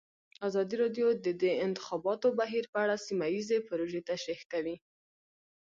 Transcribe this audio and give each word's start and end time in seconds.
ازادي 0.47 0.75
راډیو 0.83 1.07
د 1.25 1.27
د 1.41 1.43
انتخاباتو 1.65 2.27
بهیر 2.39 2.65
په 2.73 2.77
اړه 2.83 2.95
سیمه 3.05 3.27
ییزې 3.33 3.57
پروژې 3.67 4.01
تشریح 4.09 4.41
کړې. 4.51 4.75